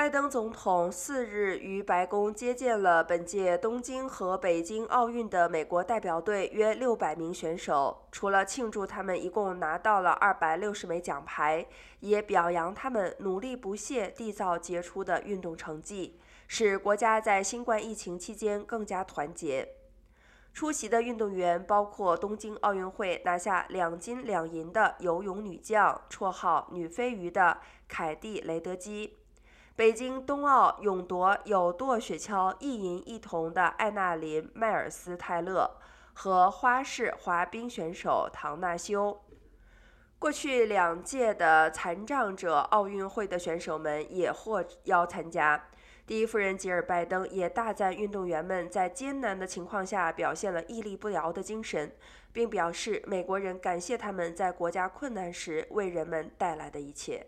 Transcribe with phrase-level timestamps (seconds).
[0.00, 8.08] 拜登总统四日于白宫接见了本届东京和北京奥运的美国代表队约六百名选手。
[8.10, 11.66] 除了庆祝他们一共拿到了二百六十枚奖牌，
[11.98, 19.68] 也表扬他们努力不懈缔造杰出的运动成绩，使国家在新冠疫情期间更加团结。
[20.54, 29.18] 出席的运动员包括东京奥运会拿下两金两银的游泳女将，绰号“女飞鱼”的凯蒂·雷德基。
[29.76, 35.70] 北京冬奥勇夺有舵雪橇一银一铜的艾纳林·迈尔斯泰勒
[36.12, 39.22] 和花式滑冰选手唐纳修，
[40.18, 45.68] 过去两届的残障者奥运会的选手们也获邀参加。
[46.06, 51.90] 第一夫人吉尔拜登也大赞运动员们在艰难的情况下表现了屹立不摇的精神，
[52.32, 57.24] 并表示美国人感谢他们在国家困难时为人们带来的一切。